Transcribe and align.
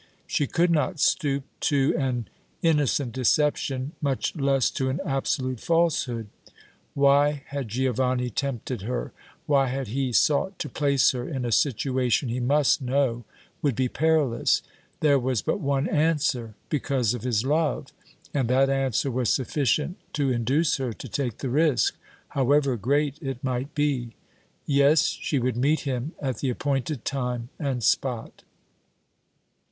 She 0.25 0.47
could 0.47 0.71
not 0.71 0.99
stoop 0.99 1.43
to 1.59 1.93
an 1.95 2.27
innocent 2.63 3.13
deception, 3.13 3.91
much 4.01 4.35
less 4.35 4.71
to 4.71 4.89
an 4.89 4.99
absolute 5.05 5.59
falsehood. 5.59 6.25
Why 6.95 7.43
had 7.45 7.67
Giovanni 7.67 8.31
tempted 8.31 8.81
her? 8.81 9.11
Why 9.45 9.67
had 9.67 9.89
he 9.89 10.11
sought 10.11 10.57
to 10.57 10.69
place 10.69 11.11
her 11.11 11.29
in 11.29 11.45
a 11.45 11.51
situation 11.51 12.29
he 12.29 12.39
must 12.39 12.81
know 12.81 13.25
would 13.61 13.75
be 13.75 13.87
perilous? 13.87 14.63
There 15.01 15.19
was 15.19 15.43
but 15.43 15.59
one 15.59 15.87
answer 15.87 16.55
because 16.69 17.13
of 17.13 17.21
his 17.21 17.45
love 17.45 17.93
and 18.33 18.47
that 18.49 18.71
answer 18.71 19.11
was 19.11 19.31
sufficient 19.31 19.97
to 20.13 20.31
induce 20.31 20.77
her 20.77 20.93
to 20.93 21.07
take 21.07 21.37
the 21.37 21.49
risk, 21.51 21.95
however 22.29 22.75
great 22.75 23.19
it 23.21 23.43
might 23.43 23.75
be. 23.75 24.15
Yes, 24.65 25.03
she 25.09 25.37
would 25.37 25.57
meet 25.57 25.81
him 25.81 26.13
at 26.19 26.37
the 26.39 26.49
appointed 26.49 27.05
time 27.05 27.49
and 27.59 27.83
spot. 27.83 28.41